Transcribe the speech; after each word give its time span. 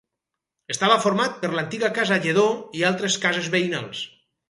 Estava 0.75 0.95
format 1.03 1.37
per 1.45 1.53
l'antiga 1.53 1.91
casa 1.99 2.19
Lledó 2.25 2.49
i 2.81 2.85
altres 2.93 3.23
cases 3.27 3.55
veïnals. 3.59 4.07